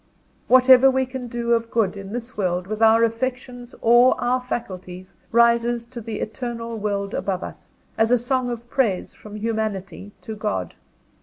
whatever 0.47 0.89
we 0.89 1.05
can 1.05 1.27
do 1.27 1.51
of 1.53 1.69
good, 1.69 1.95
in 1.95 2.11
this 2.11 2.35
world, 2.35 2.65
with 2.65 2.81
our 2.81 3.03
affections 3.03 3.75
or 3.83 4.19
our 4.19 4.41
faculties, 4.41 5.13
rises 5.31 5.85
to 5.85 6.01
the 6.01 6.21
Eternal 6.21 6.75
World 6.79 7.13
above 7.13 7.43
us, 7.43 7.69
as 7.99 8.09
a 8.09 8.17
song 8.17 8.49
of 8.49 8.67
praise 8.67 9.13
from 9.13 9.35
Humanity 9.35 10.11
to 10.23 10.33
God. 10.35 10.73